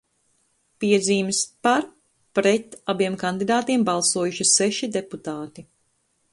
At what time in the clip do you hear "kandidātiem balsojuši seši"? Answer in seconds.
3.27-4.93